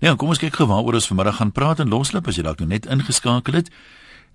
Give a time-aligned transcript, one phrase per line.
[0.00, 2.58] Ja, kom ons kyk gou waaroor ons vanmiddag gaan praat en loslip as jy dalk
[2.60, 3.70] nou net ingeskakel het.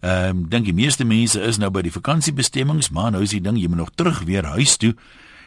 [0.01, 3.41] Ehm um, dink die meeste mense is nou by die vakansiebestemmings, maar nou is die
[3.41, 4.95] ding jy moet nog terug weer huis toe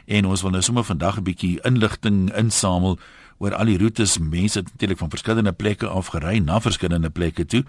[0.07, 2.99] en ons wil nou sommer vandag 'n bietjie inligting insamel
[3.39, 7.47] oor al die roetes mense het natuurlik van verskillende plekke af gery na verskillende plekke
[7.47, 7.65] toe.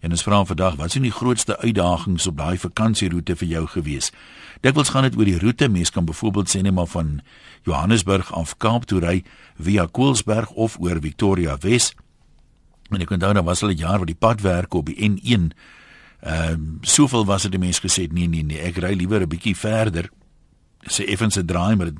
[0.00, 4.10] En ons vra vandag, wat is die grootste uitdagings op daai vakansieroete vir jou gewees?
[4.64, 5.68] Dikwels gaan dit oor die roete.
[5.68, 7.20] Mense kan byvoorbeeld sê net maar van
[7.68, 9.24] Johannesburg af Kaap toe ry
[9.60, 11.92] via Koelsberg of oor Victoria Wes.
[12.90, 15.52] En ek onthou nou was 'n jaar wat die padwerke op die N1
[16.20, 19.28] ehm um, soveel was dit die mense gesê nee nee nee, ek ry liewer 'n
[19.28, 20.10] bietjie verder.
[20.84, 21.92] Sê effens 'n draai maar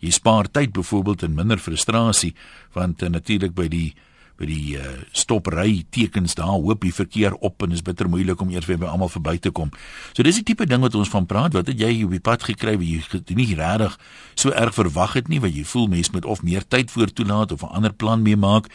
[0.00, 2.34] jy spaar tyd byvoorbeeld en minder frustrasie
[2.72, 3.94] want uh, natuurlik by die
[4.36, 4.84] by die uh,
[5.16, 8.90] stopry tekens daar hoop die verkeer op en is bitter moeilik om eers weer by
[8.90, 9.70] almal verby te kom.
[10.12, 11.56] So dis die tipe ding wat ons van praat.
[11.56, 13.98] Wat het jy op die pad gekry wat jy nie regtig
[14.34, 17.52] so erg verwag het nie, wat jy voel mense moet of meer tyd voor toelaat
[17.52, 18.68] of 'n ander plan mee maak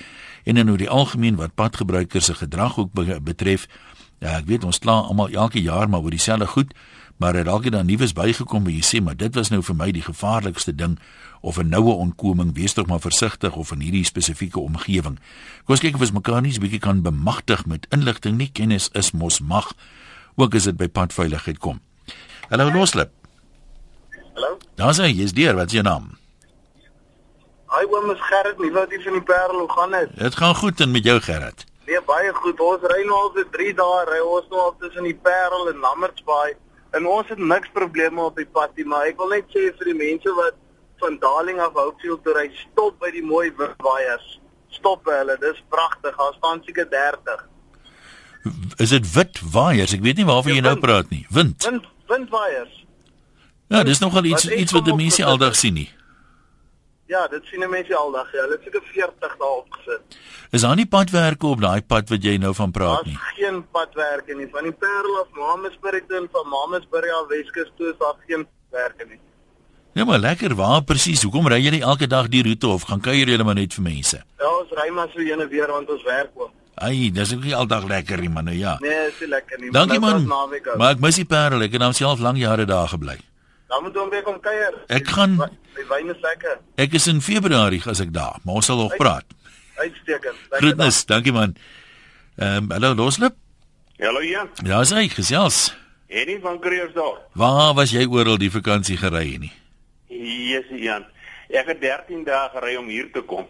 [0.43, 2.93] en in oor die algemeen wat padgebruikers se gedrag ook
[3.23, 3.67] betref.
[4.19, 6.73] Ja, ek weet ons kla almal elke jaar maar oor dieselfde goed,
[7.22, 9.91] maar het dalk dan nuus bygekom wat jy sê, maar dit was nou vir my
[9.94, 10.97] die gevaarlikste ding
[11.41, 15.19] of 'n noue ontkoming, wees tog maar versigtig of in hierdie spesifieke omgewing.
[15.66, 18.49] Kom ons kyk of ons mekaar nie 'n bietjie kan bemagtig met inligting nie.
[18.52, 19.73] Kennis is mos mag.
[20.36, 21.80] Ook as dit by padveiligheid kom.
[22.49, 23.11] Hallo Loslip.
[24.33, 24.58] Hallo.
[24.75, 25.55] Daar's hy, jy's deur.
[25.55, 26.17] Wat is jou naam?
[27.69, 30.17] Hi oom, is Gerrit nie wat hier van die Parel hoe gaan dit?
[30.17, 31.66] Dit gaan goed en met jou Gerrit.
[31.86, 32.59] Nee, baie goed.
[32.59, 35.77] Ons ry nou al vir 3 dae, ry ons nou al tussen die Parel en
[35.77, 36.55] Lammertsbaai.
[36.92, 39.92] En ons het niks probleme op die pad nie, maar ek wil net sê vir
[39.94, 40.58] die mense wat
[41.02, 44.36] van Darling af Hopefield toe ry, stop by die mooi witwaaiers.
[44.75, 46.17] Stop by hulle, dis pragtig.
[46.20, 47.48] Daar staan seker 30.
[48.78, 49.95] Is dit wit waaiers?
[49.95, 51.25] Ek weet nie waarvan jy nou praat nie.
[51.33, 51.64] Wind.
[51.66, 52.86] Wind windwaaiers.
[53.72, 55.89] Ja, dis nogal iets iets wat die mense aldag sien nie.
[57.12, 58.30] Ja, dit sien mense aldag.
[58.31, 60.20] Ja, hulle het seker 40 daar opgesit.
[60.56, 63.16] Is daar nie padwerke op daai pad wat jy nou van praat nie?
[63.17, 64.48] Daar's geen padwerke nie.
[64.52, 68.45] Van die Parel af Mamasburg toe en van Mamasburg af Weskus toe is daar geen
[68.71, 69.20] werke nie.
[69.94, 71.23] Ja, maar lekker, waar presies?
[71.27, 74.21] Hoekom ry nie elke dag die roete of gaan kuier jy maar net vir mense?
[74.39, 76.54] Ja, ons ry maar so ene weer want ons werk ook.
[76.82, 78.77] Ai, dis ook nie aldag lekker nie, man, nou ja.
[78.80, 79.73] Nee, dis lekker nie.
[79.76, 80.23] Dankie man.
[80.77, 81.67] Maar ek mis die Parel.
[81.67, 83.20] Ek het nou self lank jare daar gebly.
[83.71, 84.73] Dan moet ons weer kom kuier.
[84.92, 85.37] Ek gaan
[85.77, 86.58] Die wyn is lekker.
[86.83, 89.23] Ek is in Februarie as ek daar, maar ons sal nog praat.
[89.80, 90.42] Uitstekend.
[90.58, 91.55] Groetnis, dankie man.
[92.36, 93.37] Ehm um, hallo Loslip.
[94.02, 94.52] Hallo Jan.
[94.67, 95.71] Ja, sê gesels.
[96.11, 97.23] Henny van Kreersdorp.
[97.39, 99.54] Waar was jy oral die vakansie gery nie?
[100.11, 101.08] Yes, Jan.
[101.48, 103.48] Ek het 13 dae gery om hier te kom.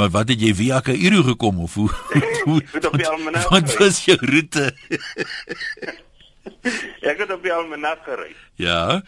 [0.00, 1.90] Maar wat het jy via Kaïro gekom of hoe?
[2.48, 2.62] hoe
[3.50, 4.70] Wat was jou roete?
[7.10, 8.34] ek het op die Almanak gery.
[8.60, 9.02] Ja.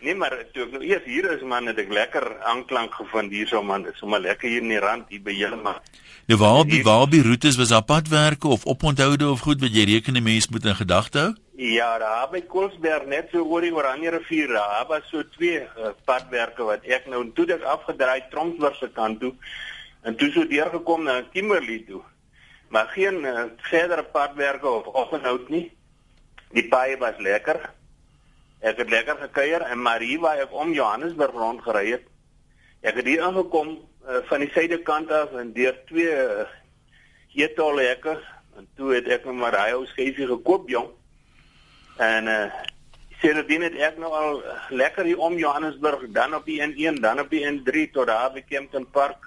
[0.00, 3.62] Nee, maar toe ek nou eers hier is man, het ek lekker aanklank gevind hierso
[3.66, 3.82] man.
[3.86, 5.80] Dit is sommer lekker hier in die rand hier by julle man.
[6.28, 9.86] Ja, waar die waar die roetes was op padwerke of oponthoude of goed wat jy
[9.88, 11.30] rekene mens moet in gedagte hou?
[11.58, 15.90] Ja, daar by Koelsberg net so oor die Oranje rivier, daar was so twee uh,
[16.06, 19.32] padwerke wat ek nou toe ek afgedraai Tromsburg se kant toe
[20.06, 22.04] en toe so deurgekom na Kimberley toe.
[22.70, 25.64] Maar geen uh, verdere padwerke of oponthoude nie.
[26.56, 27.60] Die paai was lekker.
[28.64, 32.06] Ek het lekker gekuier en Marie waar ek om Johannesburg rond gery het.
[32.80, 36.46] Ek het hier aangekom uh, van die suidekant af en deur twee uh,
[37.36, 38.16] eetale hekke
[38.58, 40.90] en toe het ek maar daai ou skeefie gekoop jong.
[41.98, 42.42] En uh
[43.18, 47.18] sedertdien het ek nou al uh, lekker hier om Johannesburg dan op die N1 dan
[47.18, 49.26] op die N3 tot daar by Kempton Park.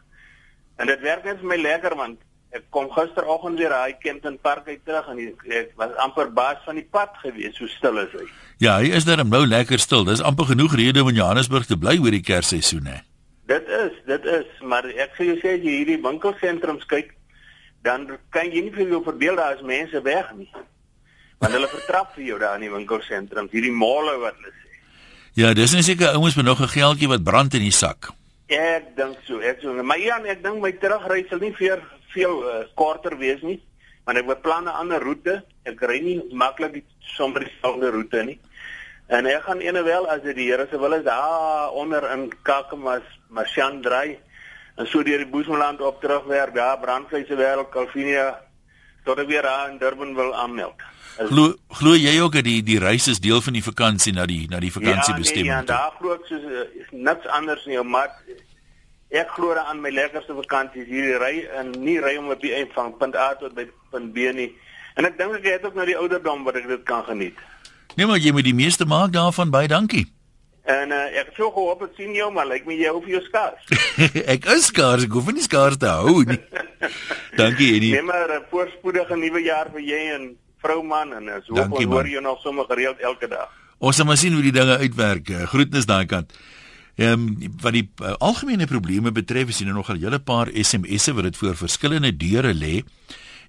[0.80, 4.67] En dit werk net vir my lekker want ek kom gisteroggend weer daai Kempton Park
[4.67, 8.12] uit terug en ek, ek was amper baas van die pad gewees, so stil is
[8.17, 8.25] hy.
[8.63, 10.03] Ja, hy is daar nou lekker stil.
[10.09, 13.00] Dis amper genoeg rede om in Johannesburg te bly oor die Kersseisoen hè.
[13.51, 17.16] Dit is, dit is, maar ek sê jy sê jy hierdie winkelsentrums kyk,
[17.88, 20.50] dan kan jy nie vir jou verbeel daar is mense weg nie.
[21.41, 24.79] Want hulle vertrap vir jou daar in die winkelsentrums, hierdie male wat hulle sê.
[25.39, 28.12] Ja, dis net seker ouens met nog 'n geldjie wat brand in die sak.
[28.51, 31.79] Ek dink so, ek so, maar ja, ek dink my terugry sal nie vir
[32.12, 33.62] veel uh, korter wees nie,
[34.03, 35.44] want ek beplan 'n ander roete.
[35.63, 36.83] Ek ry nie maklik
[37.15, 38.39] sommer dieselfde roete nie.
[39.07, 42.31] En ek gaan ene wel as dit die Here se wil is daar onder in
[42.44, 44.19] Kakamas, Marchan dry
[44.75, 48.39] en so deur die Boesmanland op terugwerk, daar brandvleise wêreld Calvinia
[49.04, 50.80] tot ek weer daar in Durban wil aanmeld.
[51.18, 54.45] Glo glo jy ook dat die die reis is deel van die vakansie na die
[54.50, 55.51] na die vakansiebestemming?
[55.51, 58.15] Ja, nee, ja, daar glo ek soos uh, niks anders nie, maar
[59.12, 62.72] ek glo aan my lekkerste vakansies hier ry en nie ry om op die eind
[62.75, 64.52] van punt A tot by punt B nie.
[64.96, 67.38] En ek dink ek het ook nou die ouderdom wat ek dit kan geniet.
[67.98, 70.06] Nee, maar jy moet die meeste maak daarvan baie dankie.
[70.69, 73.19] En uh, ek het so gehoop ek sien jou, maar lyk my jy hoef jou
[73.25, 73.72] skaars.
[74.36, 76.38] ek is skaars, ek hoef nie skaars te hou nie.
[77.42, 77.96] Dankie Eddie.
[77.98, 80.30] Neem maar 'n voorspoedige nuwe jaar vir jy en
[80.62, 83.50] vrou man en as hoop ons hoor jou nog sommer gereeld elke dag.
[83.80, 85.34] Ons sal maar sien hoe die dinge uitwerk.
[85.50, 86.31] Groetnis daai kant.
[86.96, 91.14] Ehm um, wat die uh, algemene probleme betref, is hier nog 'n hele paar SMS'e
[91.14, 92.84] wat dit voor verskillende deure lê.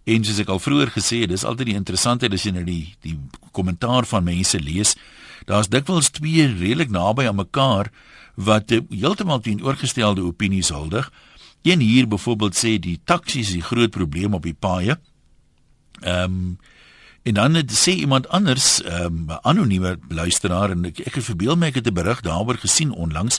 [0.04, 2.94] En soos ek al vroeër gesê het, dis altyd die interessantheid as jy nou die
[3.00, 3.18] die
[3.50, 4.96] kommentaar van mense lees.
[5.46, 7.90] Daar's dikwels twee redelik naby aan mekaar
[8.34, 11.12] wat uh, heeltemal teenoorgestelde opinies huldig.
[11.62, 14.98] Een hier byvoorbeeld sê die taksies is die groot probleem op die paaie.
[16.00, 16.58] Ehm um,
[17.22, 21.56] En dan het sê iemand anders, 'n um, anonieme luisteraar en ek ek het verbeel
[21.56, 23.38] my ek het 'n berig daaroor gesien onlangs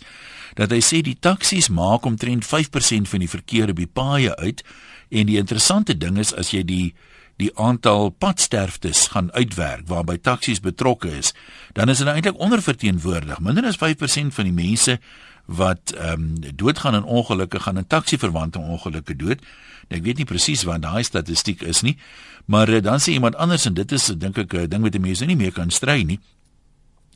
[0.54, 4.64] dat hy sê die taksies maak omtrent 5% van die verkeer op die paaie uit
[5.10, 6.94] en die interessante ding is as jy die
[7.42, 11.34] die aantal padsterftes gaan uitwerk waarby taksies betrokke is,
[11.74, 13.40] dan is hulle eintlik onderverteenwoordig.
[13.40, 15.00] Minder as 5% van die mense
[15.46, 19.42] wat ehm um, doodgaan in ongelukke gaan in taksieverwante ongelukke dood.
[19.90, 21.98] Nou, ek weet nie presies wat daai statistiek is nie,
[22.46, 25.26] maar uh, dan sê iemand anders en dit is dink ek 'n ding wat mense
[25.26, 26.20] nie meer kan stry nie.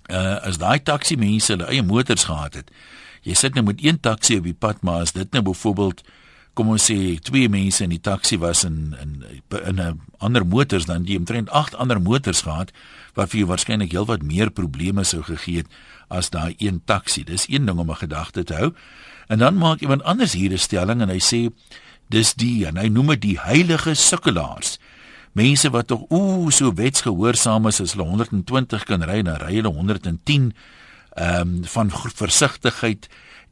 [0.09, 2.71] Uh as daai taksi mense hulle eie motors gehad het.
[3.23, 6.03] Jy sit nou met een taksi op die pad, maar as dit nou byvoorbeeld
[6.57, 9.11] kom ons sê twee mense in die taksi was in in
[9.61, 12.71] in 'n ander motors dan die omtrent 8 ander motors gehad
[13.13, 15.67] wat vir jou waarskynlik heelwat meer probleme sou gegee het
[16.09, 17.23] as daai een taksi.
[17.23, 18.73] Dis een ding om 'n gedagte te hou.
[19.27, 21.53] En dan maak iemand anders hier 'n stelling en hy sê
[22.09, 24.79] dis die en hy noem dit die heilige sukkelaars.
[25.31, 29.73] Mense wat tog ooh so wetsgehoorsaam is as hulle 120 kan ry en ry hulle
[29.73, 30.53] 110
[31.15, 33.07] ehm um, van versigtigheid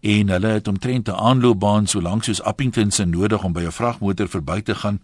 [0.05, 3.71] en hulle het omtrent 'n aanloopbaan so lank soos Appington se nodig om by 'n
[3.71, 4.99] vragmotor verby te gaan.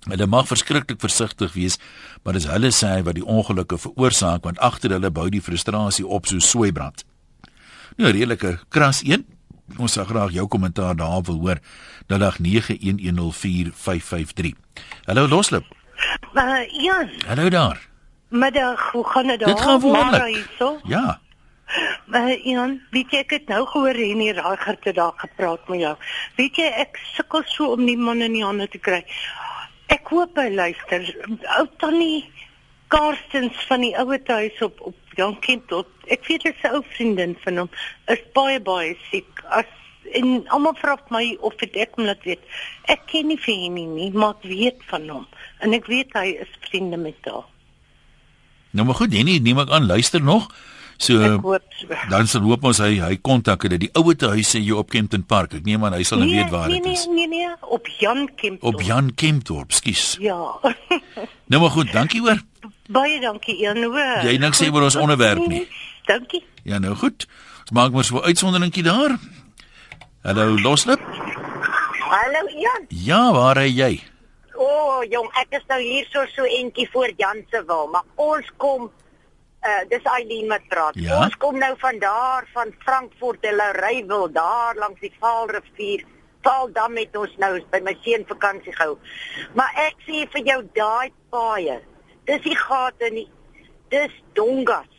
[0.00, 1.78] Hulle mag verskriklik versigtig wees,
[2.22, 6.26] maar dis hulle sê wat die ongelukke veroorsaak want agter hulle bou die frustrasie op
[6.26, 7.04] so soeibrand.
[7.96, 9.26] Nou redelike kras een.
[9.76, 11.58] Ons sal graag jou kommentaar daarop wil hoor.
[12.06, 12.18] 0891104553.
[15.04, 15.64] Hallo Loslip.
[16.34, 17.10] Uh, Jan.
[17.26, 17.88] Hallo daar.
[18.28, 19.48] Middag, hoe gaan dit daar?
[19.48, 20.48] Dit gaan wonderlik.
[20.84, 21.20] Ja.
[22.12, 25.94] Maar Jan, weet jy ek het nou gehoor hier raaiger te daar gepraat met jou.
[26.36, 29.02] Weet jy ek sukkel so om die man in die hande te kry.
[29.92, 31.06] Ek hoop hy luister.
[31.58, 32.26] Ou tannie
[32.92, 35.90] Karstens van die ouer huis op op Jan Kempdorp.
[36.12, 37.70] Ek weet dit 'n ou vriendin van hom.
[38.06, 39.42] Is baie baie siek.
[39.50, 39.66] As
[40.12, 42.42] en almal vra my of dit ek moet weet.
[42.84, 45.26] Ek ken nie vir hom nie, maar ek weet van hom.
[45.58, 47.44] En ek weet hy is vriende met haar.
[48.70, 50.50] Nou maar goed, Jenny, neem ek aan luister nog.
[50.96, 51.62] So, hoop,
[52.08, 54.90] dan sal hoop ons hy hy kontak hulle die ouer te huis sê jy op
[54.92, 55.58] Kempton Park.
[55.58, 57.04] Ek neem aan hy sal nou nee, weet waar nee, dit nee, is.
[57.12, 58.64] Nee nee nee, op Jan Kempdorp.
[58.74, 60.16] Op Jan Kempdorp, skus.
[60.24, 60.38] Ja.
[61.52, 62.40] nou maar goed, dankie hoor.
[62.88, 64.24] Baie dankie Jan hoor.
[64.24, 65.66] Jy niks sê oor ons onderwerp nie.
[66.06, 66.44] Dankie.
[66.62, 67.26] Ja nou goed.
[67.66, 69.18] Ons maak maar so 'n uitsonderingkie daar.
[70.22, 71.00] Hallo Loslip.
[72.06, 72.86] Hallo Jan.
[72.88, 74.02] Ja, waar is jy?
[74.54, 78.06] O, oh, jong, ek is nou hier so so entjie voor Jan se wil, maar
[78.14, 78.90] ons kom
[79.66, 80.98] uh dis Eileen wat praat.
[81.00, 81.20] Ja?
[81.24, 86.04] Ons kom nou van daar van Frankfurt la Rywil daar langs die Vaalrivier.
[86.46, 88.98] Vaaldam met ons nou by my seun vakansie gehou.
[89.58, 91.80] Maar ek sê vir jou daai paaie.
[92.26, 93.28] Dis die gate nie.
[93.90, 94.95] Dis dongas.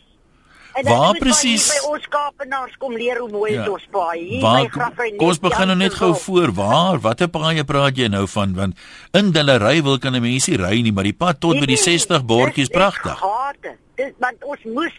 [0.83, 3.63] Waar presies- By ons Kaapenaars kom leer hoe mooi Ja.
[3.63, 3.69] ja.
[3.71, 4.69] ons paai.
[5.17, 6.51] Kom ons begin nou net gou voor.
[6.53, 6.99] Waar?
[6.99, 8.53] Watter paaie praat jy nou van?
[8.55, 8.77] Want
[9.13, 11.77] in Dillery wil kan 'n mens nie ry nie, maar die pad tot by die
[11.77, 13.17] 60 bordjies pragtig.
[13.19, 13.75] Gate.
[13.95, 14.93] Dis want ons moes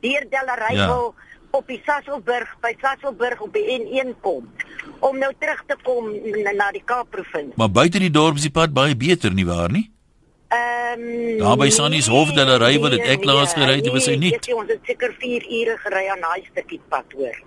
[0.00, 0.86] deur Delary Ja.
[0.86, 1.14] wil
[1.50, 4.48] op die Sasselburg by Sasselburg op die N1 kom
[5.00, 6.12] om nou terug te kom
[6.44, 7.52] na, na die Kaapprovinsie.
[7.56, 9.90] Maar buite die dorp is die pad baie beter nie waar nie?
[10.52, 14.18] Ehm um, Daar by Sannies Hof, Delary, wat het ek laas gery, dit was hy
[14.20, 14.34] nie.
[14.36, 17.38] Nee, ons het seker 4 ure gery aan daai stukkie pad hoor.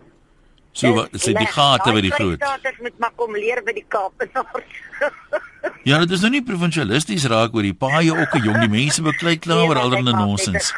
[0.76, 2.42] So wat is dit die gate by die groot?
[2.64, 4.80] Dit moet maar kom leer by die Kaapenaars.
[5.86, 9.36] Ja, dit is nou nie provinsialisties raak oor die paaie ook, jong, die mense beklei
[9.42, 10.72] klaar Nee, oor allerlei 'n nonsens.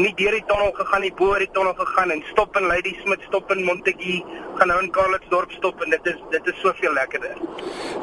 [0.02, 2.96] nie deur die tonnel gegaan nie, bo oor die tonnel gegaan en stop in Lady
[3.04, 4.24] Smit, stop in Montetjie,
[4.58, 7.36] gaan nou in Kalitsdorp stop en dit is dit is soveel lekkerder.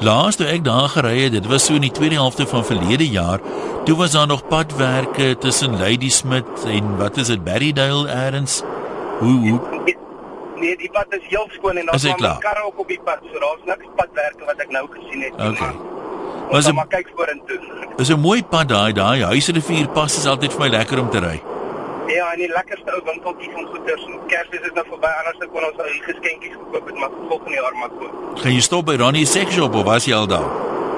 [0.07, 3.09] Laas toe ek daar gery het, dit was so in die tweede helfte van verlede
[3.11, 3.43] jaar,
[3.91, 8.61] toe was daar nog padwerke tussen Ladysmith en wat is dit Berrydale eers.
[9.19, 9.59] Hoe hoe
[10.61, 13.39] Nee, die pad is heel skoon en daar's maar karre ook op die pad, so
[13.41, 15.37] daar's niks padwerke wat ek nou gesien het.
[15.37, 15.73] nie, Okay.
[15.73, 17.59] maar Was een- maar kyk vorentoe.
[18.03, 21.19] is 'n mooi pad daai, daai huisrivier pas is altyd vir my lekker om te
[21.21, 21.41] ry.
[22.11, 24.05] Ja, en die lekkerste ou winkeltjies van goeders.
[24.27, 27.55] Kersfees is nou verby, anders dan kon ons al die geskenkies gekoop het, maar volgende
[27.55, 28.39] jaar maar koop.
[28.39, 30.49] Gaan jy stop by Ronnie Sex Shop of was jy al daar?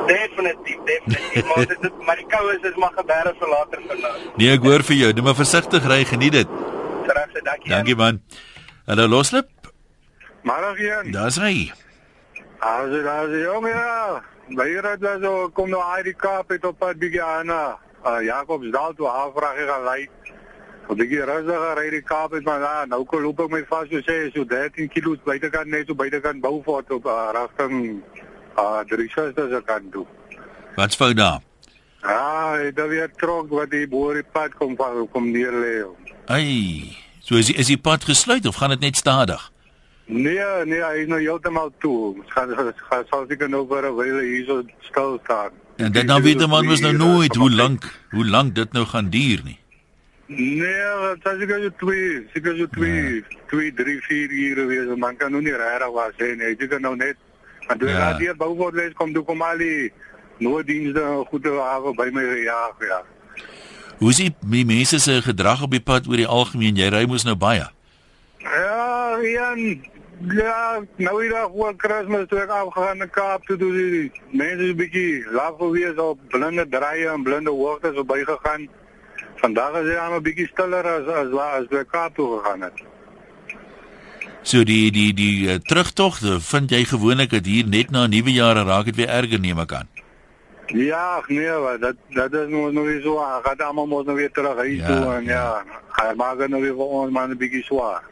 [0.06, 1.44] Definitief, definitief.
[1.46, 4.12] maar dit is maar die koue is is maar gebeure vir later nou.
[4.36, 5.12] Nee, ek hoor vir jou.
[5.12, 6.48] Doe maar versigtig ry, geniet dit.
[7.06, 7.70] Regse dankie.
[7.70, 8.20] Dankie man.
[8.92, 9.48] Hallo Loslip.
[10.42, 11.12] Maar geen.
[11.12, 11.72] Daar's hy.
[12.90, 14.22] Dit as die jong ja.
[14.52, 18.92] Baie dat so kom nou uit die Kaap het op pad bietjie aan uh, Jakobsdal
[18.98, 20.02] toe afvraag ek gaan lei.
[20.92, 23.88] Op bietjie rustiger ry die Kaap het maar ja, nou kom loop ek my vas
[23.88, 28.02] so sê so 13 kg buitekant net so buitekant Beaufort op uh, rigting
[28.60, 30.04] uh Drieshuis se kant toe.
[30.76, 31.40] Wat's fout daar?
[32.02, 35.80] Ja, dit is weer trok wat die boer die pad kom van kom neer lê.
[36.28, 36.92] Ai.
[37.22, 39.50] So is die, is die pad gesluit of gaan dit net stadig?
[40.10, 42.14] Nee, nee, hy is nou heeltemal toe.
[42.18, 45.50] Ons gaan gaan- sal seker nou vir 'n wyle hier so stil staan.
[45.76, 48.84] En dit dan weet die man was nou nooit hoe lank hoe lank dit nou
[48.86, 49.58] gaan duur nie.
[50.26, 54.96] Nee, dit is seker so twee, seker so twee, twee, drie, vier ure wees.
[54.96, 56.56] Man kan nou nie regtig was sê nie.
[56.58, 57.16] Jy kan nou net
[57.68, 58.18] maar toe Ja.
[58.18, 59.92] hier bou word kom toe kom al die
[60.38, 63.02] nooddienste goede hawe by my gejaag ja.
[64.02, 66.74] Hoe is die, die mense se gedrag op die pad oor die algemeen?
[66.74, 67.68] Jy ry mos nou baie.
[68.42, 69.60] Ja, Jan,
[70.34, 70.56] ja,
[70.98, 74.00] nou hier voor Kersfees toe ek afgegaan na Kaap toe toe die
[74.34, 78.66] mense is 'n bietjie laat gewees op blinde draaie en blinde hoogtes op bygegaan.
[79.36, 82.66] Vandag is dit aan 'n bietjie stiller as as waar as by Kaap toe gegaan
[82.66, 82.82] het.
[84.42, 88.32] So die die die uh, terugtog, uh, vind jy gewoonlik dat hier net na nuwe
[88.32, 89.91] jaar raak dit weer erger neem ek aan.
[90.66, 93.02] Ja, nee, dat dat is nog nog weer.
[93.02, 95.30] Hij gaat allemaal moet nog weer terug huis Ja, toe en ja.
[95.30, 98.02] ja, hij maakt het nog weer voor ons maar een beetje zwaar.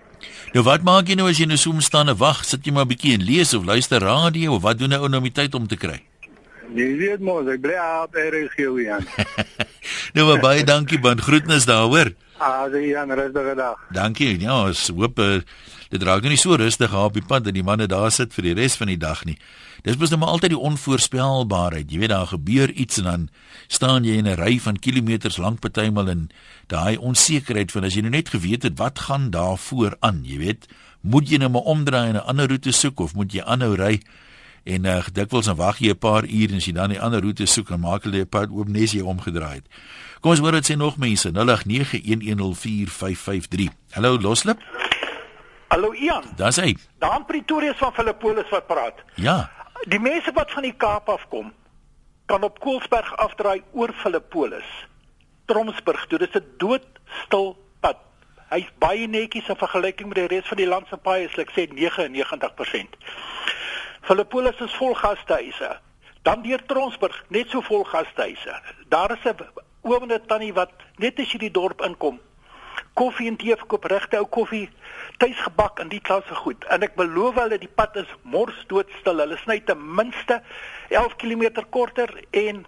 [0.52, 2.44] Nou wat maak jy nou as jy nou so staan en wag?
[2.44, 5.08] Sit jy maar 'n bietjie en lees of luister radio of wat doen 'n ou
[5.08, 6.02] nou om die tyd om te kry?
[6.74, 9.04] Je weet mos, ik blijf op RSG Jan.
[10.14, 12.12] nou maar baie dankie man, groetnis daar, hoor.
[12.36, 13.78] Ah, zeg Jan, rustige dag.
[13.90, 14.40] Dankie.
[14.40, 15.40] Ja, ons hoop uh,
[15.90, 18.50] dit raak nou nie so rustig op die pad dat die manne daar sit vir
[18.50, 19.36] die res van die dag nie.
[19.82, 21.90] Dis mos nou maar altyd die onvoorspelbaarheid.
[21.90, 23.28] Jy weet daar gebeur iets en dan
[23.66, 26.30] staan jy in 'n ry van kilometers lank partymal in
[26.68, 30.38] daai onsekerheid van as jy nou net geweet het wat gaan daar voor aan, jy
[30.38, 30.68] weet,
[31.00, 34.00] moet jy nou maar omdraai en 'n ander roete soek of moet jy aanhou ry?
[34.64, 37.20] En uh, dikwels dan wag jy 'n paar ure en as jy dan die ander
[37.20, 39.64] roete soek en maak hulle 'n pad oop nes jy omgedraai het.
[40.20, 43.68] Kom ons hoor wat sê nog mense 0891104553.
[43.90, 44.58] Hallo Loslip,
[45.70, 46.76] Hallo Ian, daar's hy.
[46.98, 48.94] daar in Pretoria is van Philippolis wat praat.
[49.14, 49.50] Ja.
[49.86, 51.52] Die mense wat van die Kaap afkom,
[52.26, 54.66] kan op Koelsberg afdraai oor Philippolis.
[55.46, 57.96] Tromsburg, toe dis 'n doodstil pad.
[58.50, 61.50] Hy's baie netjies in vergelyking met die res van die land se paaie, so ek
[61.54, 62.96] sê 99%.
[64.02, 65.78] Philippolis is vol gastehuise.
[66.22, 68.60] Dan deur Tromsburg, net so vol gastehuise.
[68.88, 69.36] Daar is 'n
[69.82, 72.20] oomende tannie wat net as jy die dorp inkom,
[72.94, 74.68] koffie en tee verkoop, regte ou koffie,
[75.22, 76.64] tuisgebak en die klasse goed.
[76.72, 79.22] En ek beloof hulle die pad is mors doodstil.
[79.24, 80.40] Hulle sny ten minste
[80.88, 82.64] 11 km korter en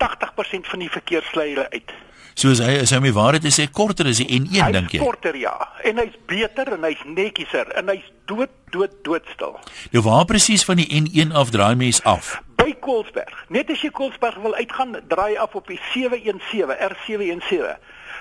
[0.00, 1.92] 80% van die verkeer sly hulle uit.
[2.40, 5.00] Soos hy is hy my waarheid te sê korter is die N1 Hy's dink jy.
[5.02, 5.52] korter ja,
[5.84, 9.58] en hy's beter en hy's netjieser en hy's dood dood doodstil.
[9.92, 12.38] Nou waar presies van die N1 af draai mens af?
[12.60, 13.34] By Koelsberg.
[13.50, 17.76] Net as jy Koelsberg wil uitgaan, draai af op die 717, R717.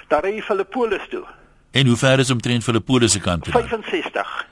[0.10, 1.24] Daar ry jy Philippolis toe.
[1.72, 3.54] En hoe ver is omtrent Philippolis se kant toe?
[3.54, 3.62] dan?
[3.62, 4.48] 65.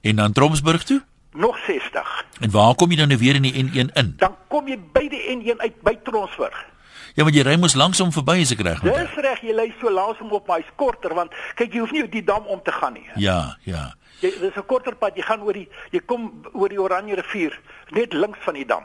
[0.00, 1.02] En dan Tromsburg toe?
[1.32, 2.24] Nog 60.
[2.40, 4.14] En waar kom jy dan nou weer in die N1 in?
[4.18, 6.64] Dan kom jy by die N1 uit by Tromsburg.
[7.16, 8.96] Ja, want jy ry mos langsom verby as ek reg onthou.
[8.98, 12.02] Dis reg, jy lê so langsom op, maar hy's korter want kyk jy hoef nie
[12.12, 13.06] die dam om te gaan nie.
[13.16, 13.86] Ja, ja.
[14.20, 17.60] Jy dis 'n korter pad, jy gaan oor die jy kom oor die Oranje rivier
[17.90, 18.84] net links van die dam.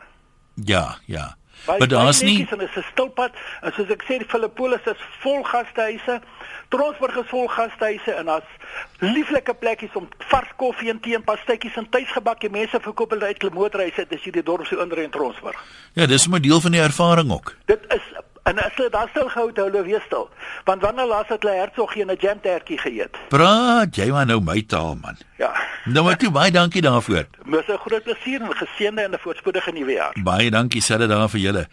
[0.56, 1.36] Ja, ja.
[1.65, 3.31] Baie Maar daar's nie en is 'n stilpad.
[3.62, 6.22] En soos ek sê, die Filippolis is vol gastehuise.
[6.70, 8.51] Tronsburg is vol gastehuise en daar's
[9.00, 13.41] lieflike plekkies om vars koffie en tee en pastytjies en tuisgebakkie mense verkoop hulle uit
[13.41, 15.63] hulle motorhuise as jy die dorp so inry in Tronsburg.
[15.93, 17.55] ja, dis 'n deel van die ervaring ook.
[17.65, 18.01] Dit is
[18.43, 20.29] en as hulle daar stil gehou het, hulle weer stil.
[20.63, 23.17] Want wanneer laas het hulle hertog en 'n jamtertjie geëet?
[23.29, 25.17] Praat jy maar nou my taal man.
[25.38, 25.51] Ja.
[25.86, 27.25] Nou maar toe baie dankie daarvoor.
[27.53, 30.15] Dis 'n groot plesier en geseënde en 'n voorspoedige nuwe jaar.
[30.24, 31.67] Baie dankie selfe daar vir julle.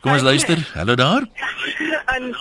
[0.00, 0.70] Kom ons luister.
[0.74, 1.22] Hallo daar.
[2.16, 2.34] En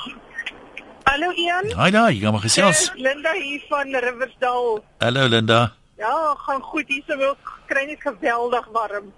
[1.04, 1.72] Hallo Ian.
[1.76, 2.80] Haai daar, jy gaan maar gesels.
[2.80, 4.84] Dis Linda hier van Riversdal.
[4.98, 5.74] Hallo Linda.
[5.98, 6.88] Ja, gaan goed.
[6.88, 7.36] Hier se wil
[7.66, 9.12] kry net geweldig warm.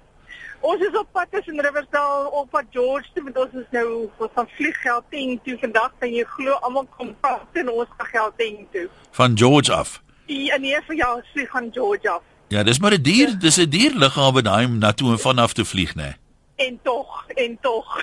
[0.63, 3.88] Ons is op pad tussen Riversdal op pad George toe, want ons is nou
[4.36, 8.62] gaan vlieg Gauteng toe vandag en jy glo almal kom pas en ons gaan Gauteng
[8.72, 8.86] toe.
[9.20, 9.98] Van George af.
[10.32, 12.24] Die nee vir jou vlieg gaan George af.
[12.48, 15.53] Ja, dis maar 'n dier, dis 'n dier lughawe daai om na toe en vanaf
[15.53, 16.15] te vlieg, né?
[16.55, 18.01] En tog, en tog.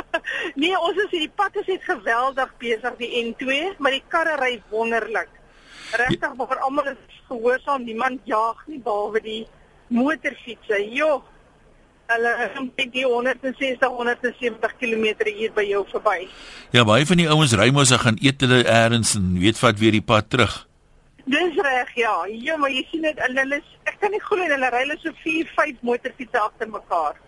[0.62, 4.62] nee, ons is hierdie pad is net geweldig besig die N2, maar die karre ry
[4.70, 5.28] wonderlik.
[5.92, 9.46] Regtig, maar almal is gehoorsaam, niemand jaag nie behalwe die
[9.88, 10.94] motorfietsse.
[10.94, 11.24] Jo.
[12.06, 16.28] Hulle is omtrent die 160 170 km/h by jou verby.
[16.70, 19.78] Ja, baie van die ouens ry mos en gaan eet hulle eers en weet vat
[19.82, 20.54] weer die pad terug.
[21.26, 22.14] Dis reg, ja.
[22.30, 25.10] Ja, maar jy sien dit hulle is ek kan nie glo hulle ry hulle so
[25.24, 27.18] 4, 5 motorfietsse agter mekaar.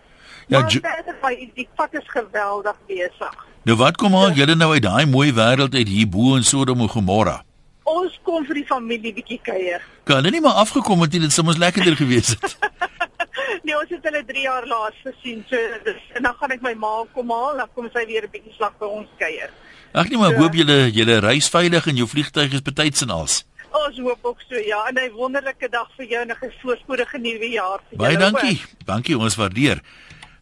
[0.47, 3.45] Ja, maar die pad is geweldig besig.
[3.67, 6.79] Nou wat kom al julle nou uit daai mooi wêreld uit hier bo in Sodom
[6.81, 7.41] en Gomorra?
[7.83, 9.83] Ons kom vir die familie bietjie kuier.
[10.07, 12.55] Kan hulle nie maar afgekom het nie, dit sou mos lekkerder gewees het.
[13.65, 15.43] Nee, ons het hulle 3 jaar laas gesien.
[15.49, 18.31] So dis en dan gaan ek my ma kom haal, dan kom sy weer 'n
[18.33, 19.51] bietjie slag by ons kuier.
[19.93, 23.09] Ag nee, maar ek hoop julle julle reis veilig en jou vliegtuig is betyds en
[23.09, 23.43] als.
[23.69, 27.49] Ons hoop ook so ja, en 'n wonderlike dag vir jou en 'n voorspoedige nuwe
[27.49, 28.61] jaar vir Baie julle dankie.
[28.85, 29.81] Dankie, ons waardeer.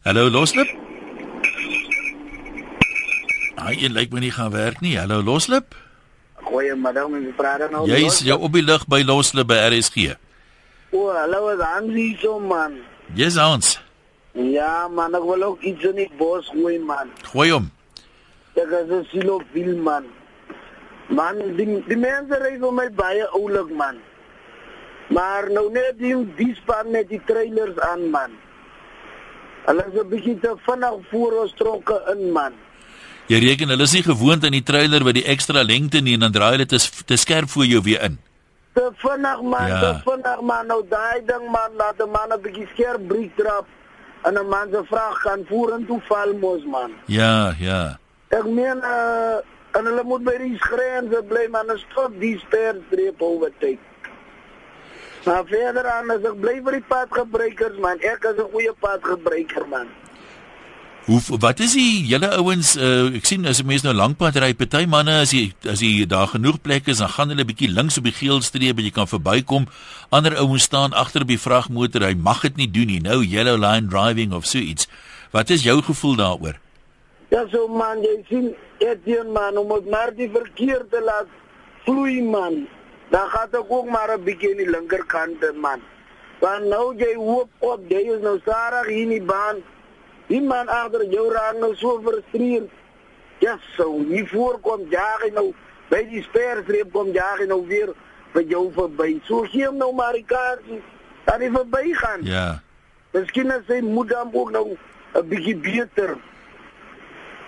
[0.04, 0.68] Hallo Loslip.
[3.56, 4.96] Ai, jy lyk my nie gaan werk nie.
[4.96, 5.74] Hallo Loslip.
[6.34, 7.86] Goeiemiddag, my praat nou.
[7.88, 10.14] Jy's jou op die lug by Loslip by RSG.
[10.92, 12.80] O, hallo, is Hansie so man.
[13.14, 13.78] Jy's ons.
[14.34, 17.10] Ja, man, ek wil ook iets in die bos gooi man.
[17.32, 17.70] Gooi hom.
[18.56, 20.04] Ek is 'n silo film man.
[21.08, 23.98] Man, die, die mense ry vir my baie oulik man.
[25.08, 28.32] Maar nou net die die span met die trailers aan man.
[29.66, 32.52] Hulle is 'n bietjie te vinnig voor ons trokke in man.
[33.28, 36.20] Jy reken hulle is nie gewoond aan die trailer wat die ekstra lengte nie en
[36.20, 38.18] dan draai hulle te, te skerp voor jou weer in.
[38.78, 40.68] Te vinnig man, te vinnig man.
[40.70, 43.66] Nou daai ding man, laat 'n man 'n bietjie skerp breek drap.
[44.22, 46.92] En 'n man se vraag kan vorentoe val mos man.
[47.06, 47.98] Ja, ja.
[48.28, 49.38] Ek meen uh,
[49.72, 53.78] en hulle moet by die grense bly man, en stop die sperstreep overtake.
[55.24, 59.66] Maar verder aan as ek bly vir die padgebruikers man, ek is 'n goeie padgebruiker
[59.68, 59.88] man.
[61.08, 64.50] Hoe wat is die julle ouens uh, ek sien as 'n mens nou lankpad ry,
[64.52, 67.96] party manne as jy as jy daar genoeg plek is, dan gaan hulle bietjie links
[67.96, 69.64] op die geel streep en jy kan verbykom.
[70.12, 73.00] Ander ouens staan agter op die vragmotor, hy mag dit nie doen nie.
[73.00, 74.84] Nou yellow line driving of so iets.
[75.32, 76.60] Wat is jou gevoel daaroor?
[77.32, 81.32] Ja so man, jy sien Etienne man, om het maar die verkeer te laat
[81.88, 82.68] vloei man.
[83.08, 85.80] Dan gaat ek ook maar 'n bietjie in die linkerkant man.
[86.44, 89.64] Want nou jy hoop op, jy is nou stadig hier in die baan.
[90.28, 92.68] Die man agter jou raak nou so frustreerd.
[93.40, 95.52] Ja so, hier voorkom jaag hy nou
[95.88, 97.92] by die sperstreep kom jaag hy nou weer
[98.34, 99.20] vir jou verby.
[99.28, 100.82] So gee hom nou maar die kans
[101.24, 102.24] dat hy verby gaan.
[102.24, 102.60] Ja.
[103.14, 104.76] Miskien as hy moet dan ook nou
[105.14, 106.16] 'n bietjie beter.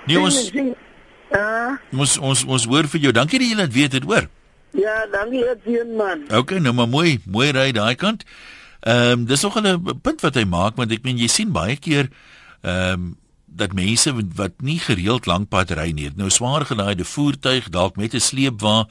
[0.06, 0.74] Nee ons Sien,
[1.30, 3.12] Ja, ons ons ons hoor vir jou.
[3.12, 4.26] Dankie dat jy dit weet het, hoor.
[4.74, 6.24] ja, dankie Etienne man.
[6.38, 8.24] Okay, nou maar mooi, mooi ry daai kant.
[8.80, 11.76] Ehm um, dis nog 'n punt wat hy maak want ek meen jy sien baie
[11.76, 12.08] keer
[12.60, 13.18] ehm um,
[13.50, 18.20] dat mense wat nie gereeld lankpad ry nie, nou swaar gelaaide voertuig dalk met 'n
[18.20, 18.88] sleepwa.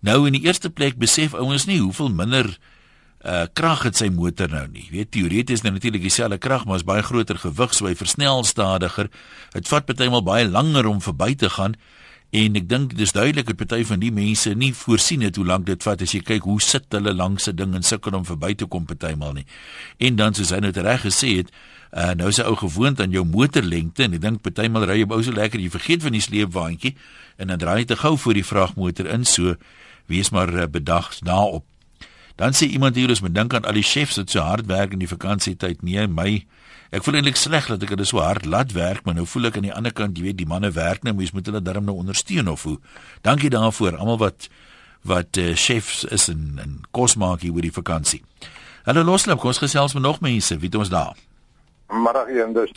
[0.00, 2.58] Nou in die eerste plek besef ouens nie hoeveel minder
[3.26, 4.84] uh krag het sy motor nou nie.
[4.86, 8.44] Jy weet teoreties nou natuurlik dieselfde krag, maar is baie groter gewig, so hy versnel
[8.44, 9.10] stadiger.
[9.52, 11.74] Dit vat partymal baie langer om verby te gaan.
[12.34, 15.66] En ek dink dis duidelik dat party van die mense nie voorsien het hoe lank
[15.66, 18.54] dit vat as jy kyk hoe sit hulle langs 'n ding en sukkel om verby
[18.54, 19.46] te kom partymal nie.
[19.98, 21.50] En dan soos hy nou reg gesê het,
[21.92, 25.06] uh, nou is hy ou gewoond aan jou motorlengte en ek dink partymal ry jy
[25.08, 26.96] ou so lekker jy vergeet van die sleepwaandjie
[27.38, 29.54] en dan draai jy te gou voor die vragmotor in so
[30.06, 31.64] wees maar uh, bedag daarop.
[32.36, 34.92] Dan sê iemand hier ons moet dink aan al die chefs wat so hard werk
[34.92, 35.82] in die vakansietyd.
[35.82, 36.44] Nee, my
[36.90, 39.58] ek voel eintlik sleg dat ek hulle so hard laat werk, maar nou voel ek
[39.58, 41.96] aan die ander kant, jy weet, die manne werk nou, mens moet hulle darm nou
[41.98, 42.78] ondersteun of hoe.
[43.26, 44.48] Dankie daarvoor almal wat
[45.06, 48.24] wat uh, chefs is en, en kos maak hier oor die vakansie.
[48.86, 50.58] Hallo Loslap, kom ons gesels met nog mense.
[50.58, 51.14] Wie het ons daar?
[51.90, 52.72] Middag een dus.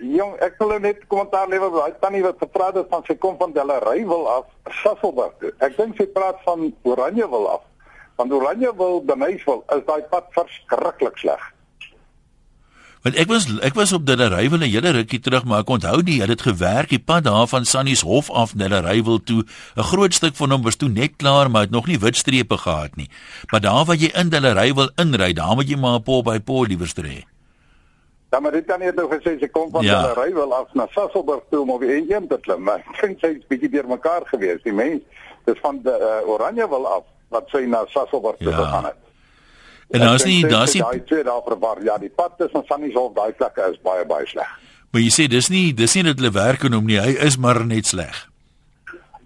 [0.00, 3.36] Jong, ek wil net kommentaar lewer oor daai tannie wat gepraat het van sy kom
[3.40, 4.46] van Delarey wil af
[4.80, 5.52] Sasselburg toe.
[5.60, 7.66] Ek dink sy praat van Oranje wil af.
[8.16, 11.44] Van Oranje wil Denys wil is daai pad verskriklik sleg.
[13.02, 16.02] Want ek was ek was op Delarey wil 'n hele rukkie terug, maar ek onthou
[16.02, 19.44] die het dit gewerk die pad daar van Sannies Hof af Delarey wil toe.
[19.76, 22.56] 'n Groot stuk van hom was toe net klaar, maar het nog nie wit strepe
[22.58, 23.08] gehad nie.
[23.50, 26.38] Maar daar waar jy in Delarey wil inry, daar moet jy maar 'n pol by
[26.40, 27.24] pol liewerste hê.
[28.30, 29.90] Dan maar dit dan net nou gesê sy kom van Ja.
[29.92, 30.02] ja.
[30.02, 33.18] Delarey wil af na Sasselburg toe om op die N1 te klim, maar ek dink
[33.20, 34.62] sy's bietjie deurmekaar gewees.
[34.62, 35.00] Die mens
[35.46, 38.56] dis van die uh, Oranje wil af wat sy na Sasselburg toe Ja.
[38.56, 38.94] gegaan het.
[39.90, 41.82] En daar's Ek nie daar's het nie daai twee daar verwar.
[41.84, 44.50] Ja, die pad tussen Sannieshof daai plekke is baie baie sleg.
[44.92, 46.98] maar jy sê dis nie dis nie dat hulle werk aan hom nie.
[47.00, 48.26] Hy is maar net sleg.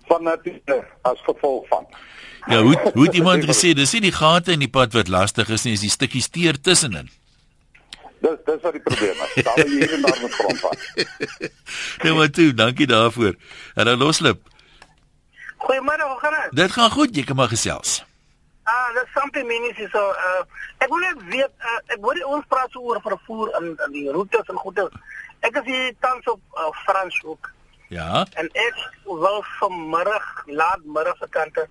[0.08, 1.86] Van nature as gevolg van
[2.48, 5.64] Ja, hoe hoe iemand gesê dis nie die gate in die pad wat lastig is
[5.64, 7.08] nie, is die stukkies teer tussenin.
[8.24, 9.44] Dis dis wat die probleem is.
[9.44, 10.78] Daar waar jy hier en daar moet grondvat.
[12.04, 13.34] Nou maar toe, dankie daarvoor.
[13.74, 14.40] En dan loslip.
[15.64, 16.56] Goeiemôre, hoe gaan dit?
[16.60, 18.02] Dit gaan goed, jy kan maar gesels.
[18.94, 20.42] Dis something minis is so uh
[20.78, 24.06] ek wil net weet uh, ek hoor ons praat so oor vervoer en, en die
[24.14, 24.84] roetes en goede.
[25.44, 27.44] Ek is hier tans op uh, Franshoek
[27.92, 28.24] Ja.
[28.40, 28.76] en ek
[29.06, 31.70] wil vanmiddag laat middag se kante uh,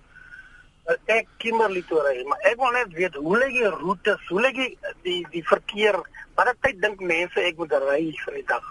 [1.16, 4.50] ek Kimberley toe ry, maar ek wil net weet hoe lê die roetes, hoe lê
[4.56, 5.96] die die die verkeer?
[6.38, 8.64] Watter tyd dink mense ek moet ry vir die dag?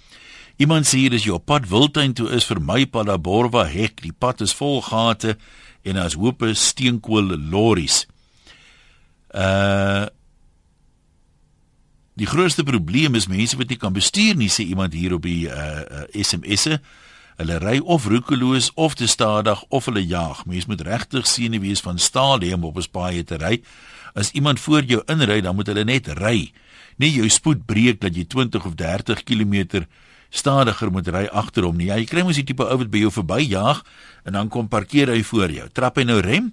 [0.56, 4.02] Iemand sê hier as jy op pad Wildtuin toe is vermy Palaborwa hek.
[4.04, 5.36] Die pad is vol gate
[5.82, 8.04] en as hoope steenkool lorries.
[9.34, 10.10] Uh
[12.14, 15.48] Die grootste probleem is mense wat nie kan bestuur nie, sê iemand hier op die
[15.50, 16.78] uh, uh SMS'e.
[17.40, 20.44] Hulle ry of roekeloos of te stadig of hulle jaag.
[20.46, 23.58] Mens moet regtig sien wees van staal hê om op 'n spaaie te ry.
[24.14, 26.52] As iemand voor jou inry, dan moet hulle net ry.
[26.98, 29.82] Nie jou spoed breek dat jy 20 of 30 km
[30.34, 31.86] stadiger moet ry agter hom nie.
[31.92, 33.84] Ja, jy kry mos die tipe ou wat by jou verbyjaag
[34.26, 35.68] en dan kom parkeer hy voor jou.
[35.72, 36.52] Trap hy nou rem?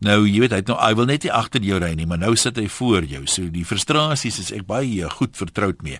[0.00, 2.18] Nou, jy weet hy het nou hy wil net nie agter jou ry nie, maar
[2.20, 3.26] nou sit hy voor jou.
[3.28, 5.98] So die frustrasies is ek baie eh, goed vertroud mee.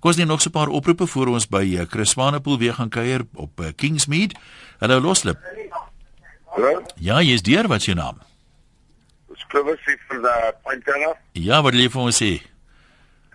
[0.00, 2.74] Kom ons neem nog so 'n paar oproepe voor ons by uh, Chris Swanepoel weer
[2.74, 4.32] gaan kuier op uh, Kingsmead.
[4.80, 5.38] Hallo Loslip.
[6.54, 8.18] Hallo, Ja, jy's deur, wat is jou naam?
[9.28, 11.14] dis Clovis van die Pantana.
[11.32, 12.40] Ja, wat wil jy vir ons sê?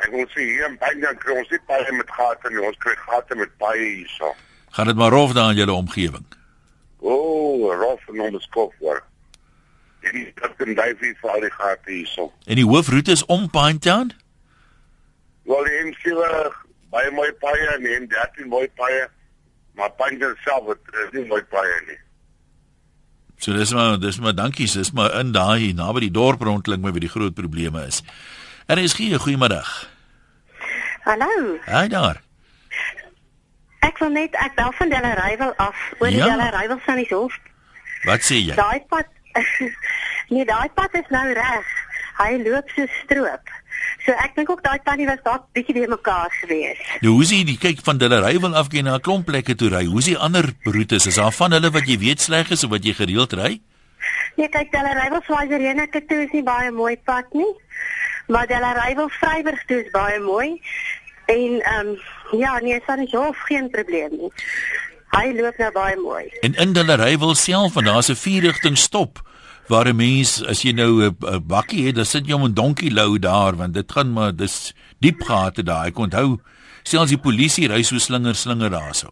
[0.03, 2.95] Ek wil sê hier in Pantana kry ons nie baie met gate nie, ons kry
[3.05, 4.33] gate met baie hierso.
[4.75, 6.25] Gaan dit maar rof daar in julle omgewing.
[6.99, 9.03] O, oh, rof en onbeskof word.
[10.05, 12.29] Die het kan daai vir al die gate hierso.
[12.45, 14.11] En die hoofroete is om Pinetown?
[15.47, 16.51] Wel die M7
[16.91, 19.05] baie mooi paie en die M13 mooi paie,
[19.79, 22.01] maar Pantana self het is nie mooi paie nie.
[23.39, 26.95] So dis maar dis maar dankie, dis maar in daai naby die dorp rondkling maar
[26.95, 28.01] wie die groot probleme is.
[28.65, 29.89] En is gee goeiemiddag.
[31.03, 31.57] Hallo.
[31.65, 32.21] Hi daar.
[33.85, 36.29] Ek wil net ek bel van Delareyville af oor die Ja.
[36.31, 37.35] Delareyville Sannieshof.
[38.09, 38.55] Wat sê jy?
[38.57, 39.05] Daai pad
[40.33, 41.67] Nee, daai pad is nou reg.
[42.17, 43.51] Hy loop so stroop.
[44.05, 46.81] So ek dink ook daai tannie was dalk bietjie weer mekaar gewees.
[47.05, 49.69] Nou hoe sien die kyk van Delarey wil af gaan na 'n klomp plekke toe
[49.69, 49.85] ry.
[49.85, 51.05] Hoe die ander roetes?
[51.05, 53.61] Is daar van hulle wat jy weet sleg is of wat jy gereeld ry?
[54.35, 57.53] Nee, kyk Delareyville Swaziland toe is nie baie mooi pad nie.
[58.27, 60.61] Maar Delareyville Vryburg toe is baie mooi.
[61.25, 61.99] En ehm um,
[62.39, 64.31] ja, nee, Sannieshof geen probleem nie.
[65.09, 66.25] Hy loop nou baie mooi.
[66.41, 69.21] En in Delarey wil self van daar's 'n vierrigting stop
[69.67, 72.91] waar 'n mens as jy nou 'n bakkie het, dan sit jy om 'n donkie
[72.93, 75.85] lou daar want dit gaan maar dis diep gate daar.
[75.85, 76.39] Ek onthou
[76.83, 79.09] selfs die polisie ry so slinger slinger daarso.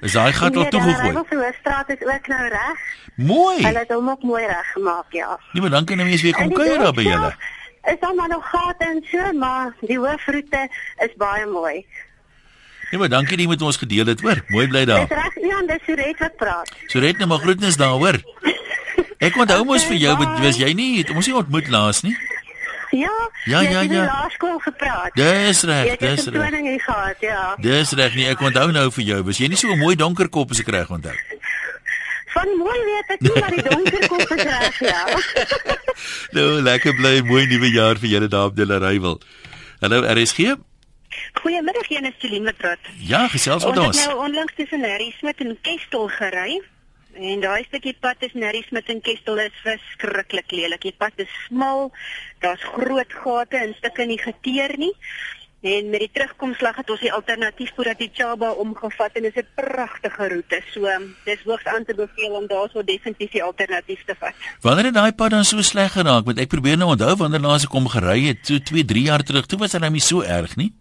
[0.00, 1.12] Is daai gat al toegegooi?
[1.30, 2.78] Die Hoofstraat is ook nou reg.
[3.16, 3.64] Mooi.
[3.66, 5.38] Hulle het hom ook mooi reggemaak, ja.
[5.52, 7.34] Nee, maar dan kan 'n mens weer kom die kuier daar by julle.
[7.92, 10.68] Is daar maar nog gate en so, maar die hoofroete
[11.04, 11.86] is baie mooi.
[12.90, 14.42] Nee, maar dankie dat jy met ons gedeel het, hoor.
[14.48, 15.06] Mooi bly Dis daar.
[15.08, 16.72] reg, ja, dis Suret wat praat.
[16.86, 18.16] So red nou maar groetnis daar, hoor.
[19.26, 22.16] Ek onthou mos vir jou, want was jy nie, het ons nie ontmoet laas nie.
[22.90, 23.12] Ja,
[23.44, 24.00] Ja, ja, het in ja.
[24.00, 25.10] die laerskool gepraat.
[25.14, 26.50] Dis reg, het dis dis reg.
[26.50, 26.60] reg.
[26.60, 27.54] hier gehad, ja.
[27.60, 29.18] Dis reg nie, ek onthou nou vir jou.
[29.24, 31.12] Was jy nie so 'n mooi donker kop as ek reg onthou?
[32.34, 35.02] Van mooi weet ek nie, maar die donker is reg, ja.
[36.36, 39.20] Nou, lekker bly, mooi nuwe jaar vir julle daar op Delarey wil.
[39.80, 40.56] Hallo RSG?
[41.40, 42.90] Goeiemiddag, Jane Celine wat praat.
[43.00, 43.86] Ja, gesels met ons.
[43.86, 44.00] ons.
[44.00, 46.60] het nou onlangs tussen Harry Smit en Kestel gery.
[47.18, 50.84] En daai stukkie pad tussen Harry Smit en Kestel is verskriklik lelik.
[50.86, 51.90] Die pad is smal.
[52.44, 54.92] Daar's groot gate en stukke nie geteer nie.
[55.60, 59.36] En met die terugkomslag het ons die alternatief voor dat die Chaba omgevat en dit
[59.36, 60.62] is 'n pragtige roete.
[60.70, 60.86] So
[61.24, 64.34] dis hoogs aan te beveel om daarso definitief die alternatief te vat.
[64.60, 66.24] Wanneer het daai pad dan so sleg geraak?
[66.24, 69.22] Want ek probeer nou onthou wanneer laas ek kom gery het, so 2, 3 jaar
[69.22, 69.46] terug.
[69.46, 70.72] Toe was dit nou nie so erg nie.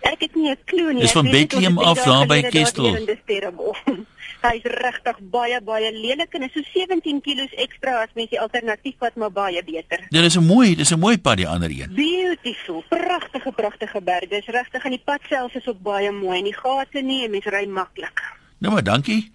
[0.00, 1.00] Ek het nie 'n klou nie.
[1.00, 4.06] Dis van Bethlehem af daar by gelede Kestel.
[4.44, 4.52] Daardeur in dis terrible.
[4.52, 8.40] Hy is regtig baie baie lelik en is so 17 kg ekstra as mens die
[8.40, 10.06] alternatief wat maar baie beter.
[10.10, 11.94] Dit is 'n mooi, dis 'n mooi pad die ander een.
[11.94, 14.28] Beautiful, pragtige pragtige berge.
[14.28, 17.30] Dis regtig en die pad self is ook baie mooi en die gate nie en
[17.30, 18.22] mens ry maklik.
[18.58, 19.32] Nou maar dankie.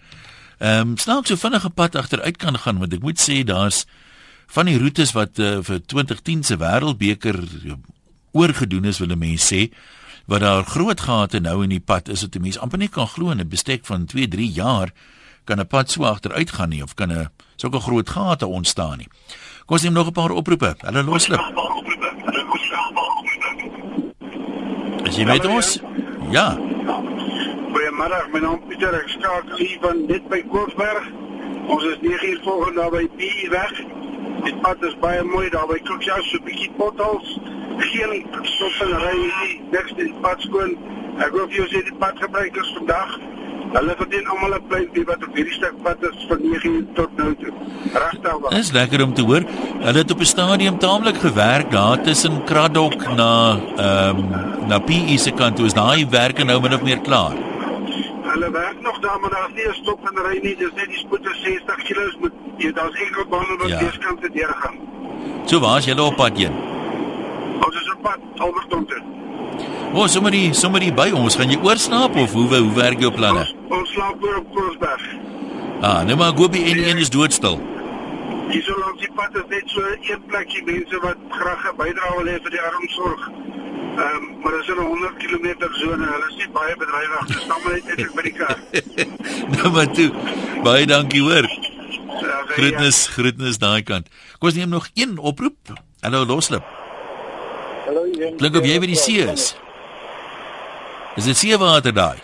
[0.60, 3.86] Ehm um, snaaks so vinnige pad agteruit kan gaan want ek moet sê daar's
[4.48, 7.38] van die roetes wat uh, vir 2010 se wêreldbeker
[8.32, 9.72] oorgedoen is wil mense sê
[10.30, 13.08] wat daar groot gate nou in die pad is wat 'n mens amper nie kan
[13.08, 14.89] glo in 'n bestek van 2, 3 jaar
[15.44, 19.08] kan 'n pad so agteruit gaan nie of kan 'n sulke groot gate ontstaan nie.
[19.65, 20.76] Kom ons neem nog 'n paar oproepe.
[20.78, 21.39] Hulle loslip.
[25.04, 25.80] Is jy met ons?
[26.30, 26.58] Ja.
[27.74, 31.10] Goeiemôre, my naam is Pieter, ek skakel hier van net by Koorberg.
[31.68, 33.99] Ons is 9 uur volgende daar by B weg.
[34.45, 37.39] Die pad is baie mooi daar by Kookjas, so 'n bietjie potholes.
[37.78, 40.78] Geen stop en ry nie, niks die pad skoon.
[41.19, 43.19] Ek hoop jy sien die padgebruikers vandag.
[43.73, 47.17] Hulle verdien almal 'n pleintjie wat op hierdie stuk pad is van 9 uur tot
[47.17, 47.54] nou toe.
[47.93, 48.49] Regtig waar.
[48.49, 49.43] Dis lekker om te hoor.
[49.80, 55.17] Hulle het op 'n stadium taamlik gewerk daar tussen Kraddock na ehm um, na PE
[55.17, 55.56] se kant.
[55.56, 57.49] Toe is daai werke nou min of meer klaar.
[58.39, 60.56] Hulle werk nog daar, maar daar's nie 'n stop en ry nie.
[60.56, 63.80] Dis net die spoed is 60 km moet jy daar's enkel bande wat Ja.
[63.80, 64.75] weerskant te deurgaan.
[65.45, 66.54] So waar's julle op pad heen?
[67.65, 69.02] Ons is op pad Alberton toe.
[69.93, 71.36] O, sommer die sommer die by ons.
[71.36, 73.54] Gaan jy oorslaap of hoe hoe werk jou planne?
[73.69, 75.04] Ons slaap oor op Koosberg.
[75.82, 77.60] Ah, nou maar Gobi N1 is doodstil.
[78.49, 82.15] Hier so langs die pad is net so een plekkie mense wat graag 'n bydrae
[82.17, 83.30] wil hê vir die armsorg.
[84.00, 86.06] Ehm um, maar dit is in 'n 100 km sone.
[86.14, 87.26] Hulle is nie baie bedrywig.
[87.28, 88.58] Dis staan maar net net by die kar.
[89.56, 90.12] nou maar toe.
[90.64, 91.48] Baie dankie hoor.
[92.22, 94.08] Ja, Groetnis, groetnis daai kant.
[94.38, 95.74] Kom ons neem nog een oproep.
[96.00, 96.64] Hallo loslip.
[97.86, 98.38] Hallo, Jan.
[98.38, 99.56] Klink of jy by die see is.
[101.16, 102.20] Is dit seewater daai?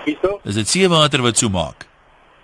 [0.00, 1.89] Skiet Is dit seewater wat so maak?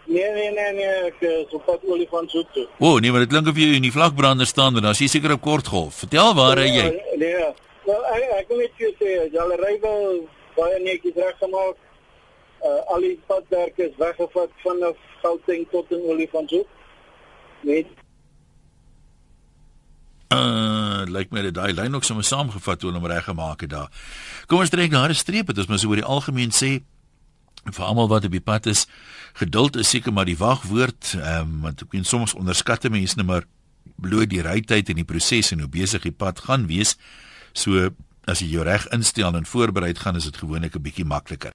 [0.07, 2.67] Nee, nee, nee, nee, ek is op pad olifant soet toe.
[2.79, 5.03] O, oh, nee, maar dit klink of jy in die vlakbrander staan en dan is
[5.03, 5.99] jy seker op kortgolf.
[6.05, 6.87] Vertel waar ry jy?
[7.19, 7.49] Nee,
[7.89, 10.23] wel ek ek wil net vir sê, julle ry wel
[10.55, 11.83] baie netjies reggemaak.
[12.63, 16.69] Uh, al die padwerk is weggevat vanaf Gauteng tot in Olifantshoek.
[17.67, 17.95] Net
[20.35, 23.91] Uh, lyk my dat daai lyn ook sommer saamgevat toe hulle hom reggemaak het daar.
[24.51, 26.83] Kom ons trek daar 'n streep, dit is maar so oor die algemeen sê
[27.75, 28.87] vir almal wat op die pad is,
[29.35, 33.27] geduld is seker maar die wagwoord, ehm um, want ek weet soms onderskatte mense net
[33.27, 33.47] maar
[33.97, 36.97] bloot die rytyd en die proses en hoe besig die pad gaan wees.
[37.53, 37.91] So
[38.27, 41.55] as jy jou reg instel en voorberei gaan, is dit gewoonlik 'n bietjie makliker.